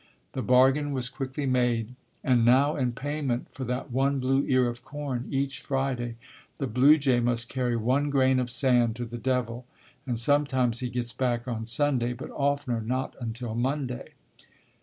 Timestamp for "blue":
4.19-4.43, 6.65-6.97